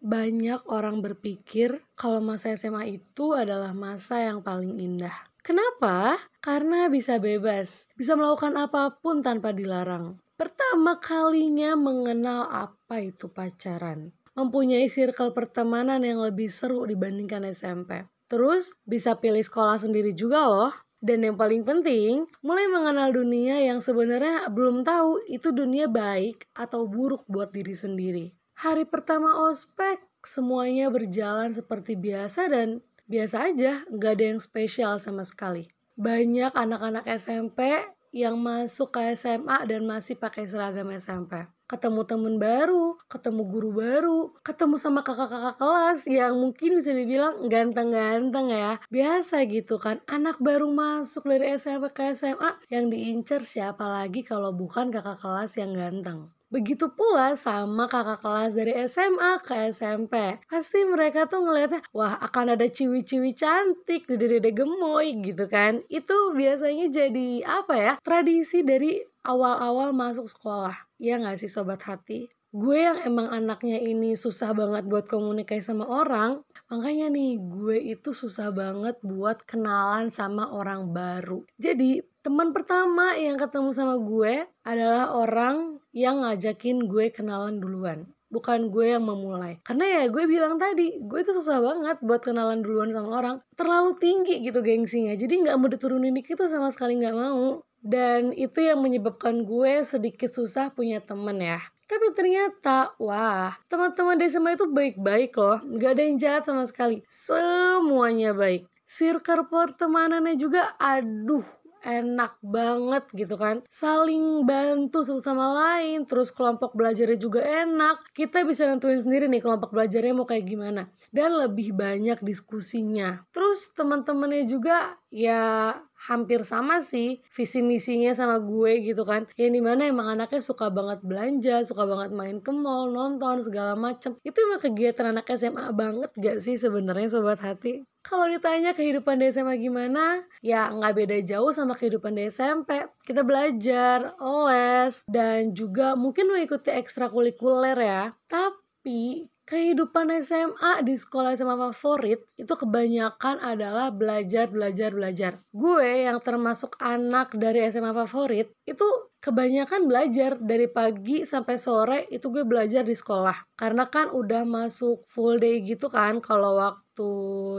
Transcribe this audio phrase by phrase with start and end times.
[0.00, 5.12] Banyak orang berpikir kalau masa SMA itu adalah masa yang paling indah.
[5.44, 6.16] Kenapa?
[6.40, 10.16] Karena bisa bebas, bisa melakukan apa pun tanpa dilarang.
[10.40, 14.08] Pertama kalinya mengenal apa itu pacaran.
[14.32, 18.08] Mempunyai circle pertemanan yang lebih seru dibandingkan SMP.
[18.24, 20.72] Terus bisa pilih sekolah sendiri juga loh.
[20.96, 26.88] Dan yang paling penting, mulai mengenal dunia yang sebenarnya belum tahu itu dunia baik atau
[26.88, 28.39] buruk buat diri sendiri.
[28.60, 35.24] Hari pertama ospek, semuanya berjalan seperti biasa dan biasa aja, nggak ada yang spesial sama
[35.24, 35.64] sekali.
[35.96, 37.72] Banyak anak-anak SMP
[38.12, 41.48] yang masuk ke SMA dan masih pakai seragam SMP.
[41.72, 48.52] Ketemu temen baru, ketemu guru baru, ketemu sama kakak-kakak kelas yang mungkin bisa dibilang ganteng-ganteng
[48.52, 48.76] ya.
[48.92, 54.52] Biasa gitu kan, anak baru masuk dari SMP ke SMA yang diincar siapa lagi kalau
[54.52, 56.28] bukan kakak kelas yang ganteng.
[56.50, 60.42] Begitu pula sama kakak kelas dari SMA ke SMP.
[60.50, 65.78] Pasti mereka tuh ngeliatnya, wah akan ada ciwi-ciwi cantik, dede-dede gemoy gitu kan.
[65.86, 70.74] Itu biasanya jadi apa ya, tradisi dari awal-awal masuk sekolah.
[70.98, 72.26] Ya nggak sih sobat hati?
[72.50, 78.10] Gue yang emang anaknya ini susah banget buat komunikasi sama orang, makanya nih gue itu
[78.10, 81.46] susah banget buat kenalan sama orang baru.
[81.62, 88.70] Jadi teman pertama yang ketemu sama gue adalah orang yang ngajakin gue kenalan duluan bukan
[88.70, 92.94] gue yang memulai karena ya gue bilang tadi gue itu susah banget buat kenalan duluan
[92.94, 97.16] sama orang terlalu tinggi gitu gengsinya jadi nggak mau diturunin dikit tuh sama sekali nggak
[97.18, 101.58] mau dan itu yang menyebabkan gue sedikit susah punya temen ya
[101.90, 105.58] tapi ternyata, wah, teman-teman di SMA itu baik-baik loh.
[105.74, 107.02] Gak ada yang jahat sama sekali.
[107.10, 108.62] Semuanya baik.
[108.86, 111.42] Circle pertemanannya juga, aduh,
[111.82, 113.64] enak banget gitu kan.
[113.72, 118.12] Saling bantu satu sama lain terus kelompok belajarnya juga enak.
[118.12, 120.92] Kita bisa nentuin sendiri nih kelompok belajarnya mau kayak gimana.
[121.10, 123.24] Dan lebih banyak diskusinya.
[123.32, 125.74] Terus teman-temannya juga ya
[126.08, 129.28] hampir sama sih visi misinya sama gue gitu kan.
[129.36, 133.76] Yang di mana emang anaknya suka banget belanja suka banget main ke mall nonton segala
[133.76, 134.16] macem.
[134.24, 137.84] Itu emang kegiatan anak SMA banget gak sih sebenarnya sobat hati?
[138.00, 143.20] Kalau ditanya kehidupan di SMA gimana ya nggak beda jauh sama kehidupan di SMP kita
[143.20, 144.16] belajar
[144.48, 148.16] les dan juga mungkin mengikuti ekstrakurikuler ya.
[148.24, 155.42] Tapi kehidupan SMA di sekolah SMA favorit itu kebanyakan adalah belajar, belajar, belajar.
[155.50, 158.86] Gue yang termasuk anak dari SMA favorit itu
[159.18, 163.58] kebanyakan belajar dari pagi sampai sore itu gue belajar di sekolah.
[163.58, 167.10] Karena kan udah masuk full day gitu kan kalau waktu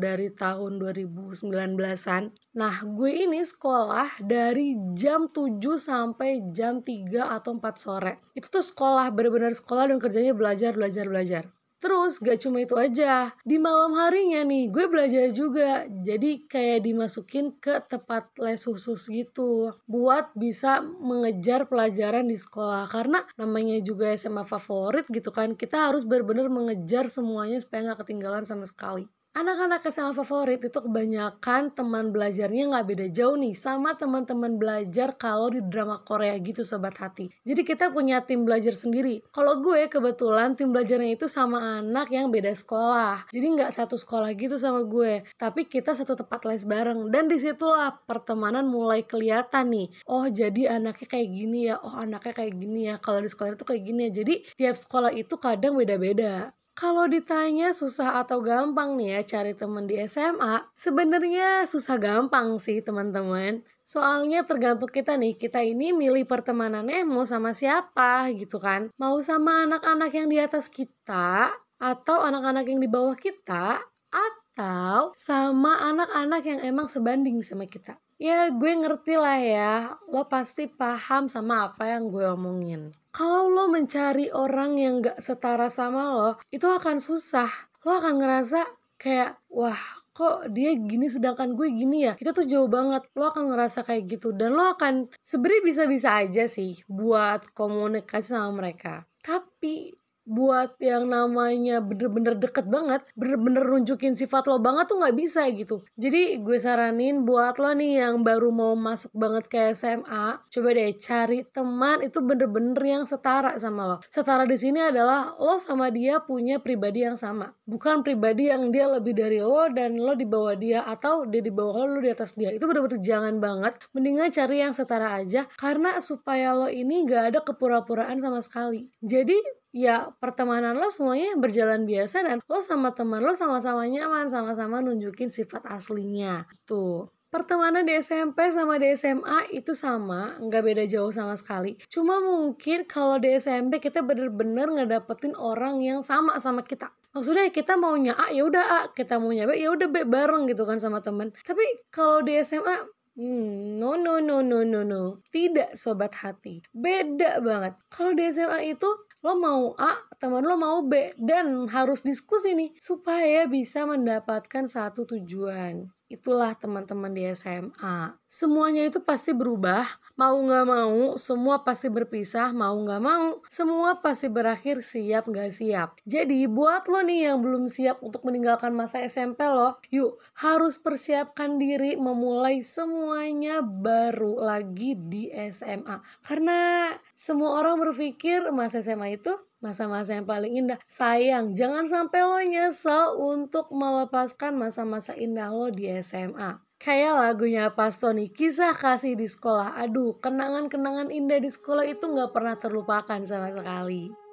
[0.00, 2.22] dari tahun 2019-an.
[2.56, 8.12] Nah, gue ini sekolah dari jam 7 sampai jam 3 atau 4 sore.
[8.32, 11.44] Itu tuh sekolah, bener-bener sekolah dan kerjanya belajar, belajar, belajar.
[11.84, 15.84] Terus gak cuma itu aja, di malam harinya nih gue belajar juga.
[15.84, 19.76] Jadi kayak dimasukin ke tempat les khusus gitu.
[19.84, 22.88] Buat bisa mengejar pelajaran di sekolah.
[22.88, 25.52] Karena namanya juga SMA favorit gitu kan.
[25.60, 31.74] Kita harus benar-benar mengejar semuanya supaya gak ketinggalan sama sekali anak-anak SMA favorit itu kebanyakan
[31.74, 36.94] teman belajarnya nggak beda jauh nih sama teman-teman belajar kalau di drama Korea gitu sobat
[37.02, 37.34] hati.
[37.42, 39.26] Jadi kita punya tim belajar sendiri.
[39.34, 43.26] Kalau gue kebetulan tim belajarnya itu sama anak yang beda sekolah.
[43.34, 47.10] Jadi nggak satu sekolah gitu sama gue, tapi kita satu tempat les bareng.
[47.10, 49.88] Dan di situlah pertemanan mulai kelihatan nih.
[50.06, 53.02] Oh jadi anaknya kayak gini ya, oh anaknya kayak gini ya.
[53.02, 54.10] Kalau di sekolah itu kayak gini ya.
[54.22, 56.54] Jadi tiap sekolah itu kadang beda-beda.
[56.74, 62.82] Kalau ditanya susah atau gampang nih ya cari temen di SMA, sebenarnya susah gampang sih
[62.82, 63.62] teman-teman.
[63.86, 68.90] Soalnya tergantung kita nih, kita ini milih pertemanannya mau sama siapa gitu kan.
[68.98, 73.78] Mau sama anak-anak yang di atas kita, atau anak-anak yang di bawah kita,
[74.10, 78.02] atau sama anak-anak yang emang sebanding sama kita.
[78.18, 79.74] Ya gue ngerti lah ya,
[80.10, 85.70] lo pasti paham sama apa yang gue omongin kalau lo mencari orang yang gak setara
[85.70, 87.46] sama lo, itu akan susah.
[87.86, 88.66] Lo akan ngerasa
[88.98, 89.78] kayak, wah
[90.14, 92.18] kok dia gini sedangkan gue gini ya?
[92.18, 93.06] Kita tuh jauh banget.
[93.14, 94.34] Lo akan ngerasa kayak gitu.
[94.34, 99.06] Dan lo akan sebenarnya bisa-bisa aja sih buat komunikasi sama mereka.
[99.22, 99.94] Tapi
[100.24, 105.84] buat yang namanya bener-bener deket banget bener-bener nunjukin sifat lo banget tuh nggak bisa gitu.
[106.00, 110.92] Jadi gue saranin buat lo nih yang baru mau masuk banget ke SMA coba deh
[110.96, 113.96] cari teman itu bener-bener yang setara sama lo.
[114.08, 117.52] Setara di sini adalah lo sama dia punya pribadi yang sama.
[117.68, 121.52] Bukan pribadi yang dia lebih dari lo dan lo di bawah dia atau dia di
[121.52, 122.50] bawah lo lo di atas dia.
[122.50, 123.76] Itu bener-bener jangan banget.
[123.92, 128.88] Mendingan cari yang setara aja karena supaya lo ini gak ada kepura-puraan sama sekali.
[129.04, 134.78] Jadi ya pertemanan lo semuanya berjalan biasa dan lo sama teman lo sama-sama nyaman sama-sama
[134.78, 141.10] nunjukin sifat aslinya tuh pertemanan di SMP sama di SMA itu sama, nggak beda jauh
[141.10, 141.74] sama sekali.
[141.90, 146.94] Cuma mungkin kalau di SMP kita bener-bener ngedapetin orang yang sama sama kita.
[147.10, 150.62] Maksudnya kita maunya A ya udah A, kita maunya B ya udah B bareng gitu
[150.62, 151.34] kan sama temen.
[151.42, 155.22] Tapi kalau di SMA Hmm, no no no no no no.
[155.30, 156.58] Tidak sobat hati.
[156.74, 157.78] Beda banget.
[157.86, 158.90] Kalau di SMA itu
[159.24, 165.08] lo mau A, teman lo mau B dan harus diskusi nih supaya bisa mendapatkan satu
[165.16, 165.88] tujuan.
[166.12, 168.12] Itulah teman-teman di SMA.
[168.28, 169.88] Semuanya itu pasti berubah,
[170.20, 175.96] mau nggak mau, semua pasti berpisah, mau nggak mau, semua pasti berakhir siap nggak siap.
[176.04, 181.56] Jadi buat lo nih yang belum siap untuk meninggalkan masa SMP lo, yuk harus persiapkan
[181.56, 186.04] diri memulai semuanya baru lagi di SMA.
[186.20, 189.32] Karena semua orang berpikir masa SMA itu
[189.64, 190.76] masa-masa yang paling indah.
[190.84, 196.60] Sayang, jangan sampai lo nyesel untuk melepaskan masa-masa indah lo di SMA.
[196.76, 199.80] Kayak lagunya Pastoni, kisah kasih di sekolah.
[199.80, 204.23] Aduh, kenangan-kenangan indah di sekolah itu gak pernah terlupakan sama sekali.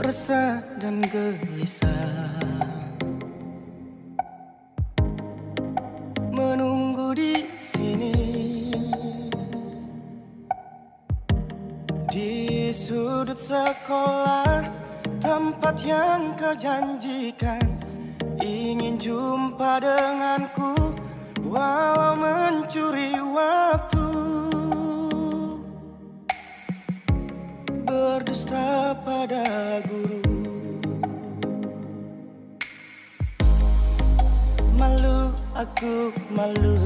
[0.00, 2.32] Resah dan gelisah.
[6.32, 8.16] Menunggu di sini.
[12.08, 14.64] Di sudut sekolah
[15.20, 17.60] tempat yang kau janjikan.
[18.40, 20.96] Ingin jumpa denganku
[21.44, 24.08] walau mencuri waktu
[28.00, 29.44] berdusta pada
[29.84, 30.48] guru.
[34.80, 36.80] Malu aku malu.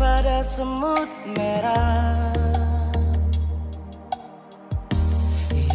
[0.00, 2.32] Pada semut merah.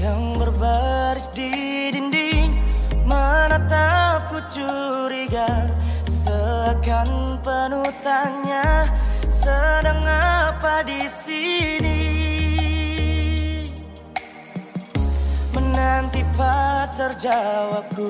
[0.03, 1.47] Yang berbaris di
[1.95, 2.59] dinding
[3.07, 5.71] Menatapku curiga
[6.03, 8.91] Seakan penuh tanya
[9.31, 10.03] sedang
[10.63, 11.99] apa di sini?
[15.51, 18.07] Menanti pacar jawabku.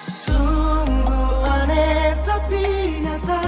[0.00, 2.64] Sungguh aneh tapi
[3.04, 3.44] nyata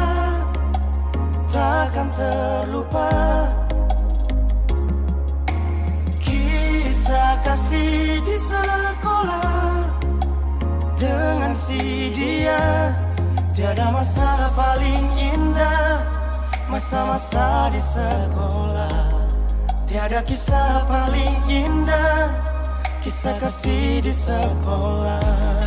[1.48, 3.08] takkan terlupa.
[11.70, 12.90] Si dia.
[13.54, 16.02] Tiada masa paling indah
[16.70, 19.28] Masa-masa di sekolah.
[19.84, 22.30] Tiada kisah paling indah
[23.02, 25.59] Kisah kasih di sekolah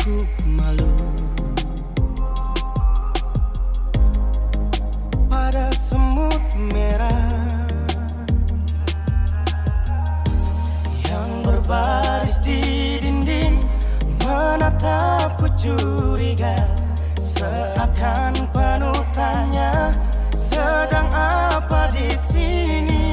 [0.00, 0.24] aku
[0.56, 0.88] malu.
[5.28, 7.68] Pada semut merah
[11.04, 12.60] Yang berbaris di
[12.96, 13.60] dinding
[14.24, 16.64] Menatapku curiga
[17.20, 19.92] Seakan penuh tanya
[20.32, 23.04] Sedang apa di sini?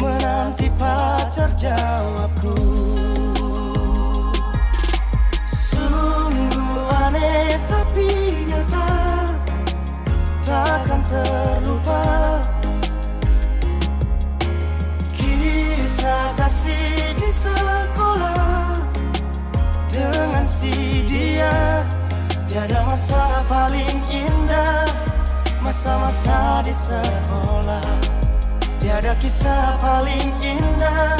[0.00, 2.95] Menanti pacar jawabku
[28.86, 31.18] Tiada kisah paling indah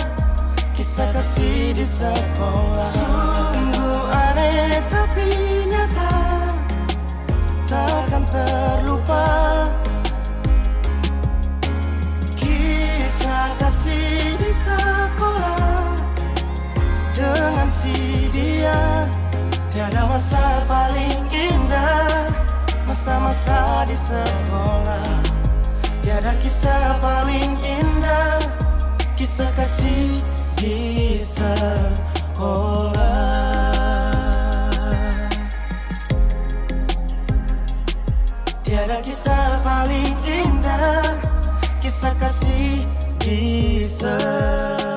[0.79, 2.95] Kisah kasih di sekolah.
[2.95, 5.27] Sungguh aneh tapi
[5.67, 6.15] nyata
[7.67, 9.27] Takkan terlupa.
[12.39, 15.91] Kisah kasih di sekolah
[17.19, 19.11] Dengan si dia
[19.75, 22.31] Tiada masa paling indah
[22.87, 25.46] Masa-masa di sekolah
[26.07, 28.39] Tiada kisah paling indah
[29.19, 30.23] Kisah kasih
[30.55, 32.95] di sekolah
[38.63, 41.11] Tiada kisah paling indah
[41.83, 42.87] Kisah kasih
[43.19, 44.96] di sekolah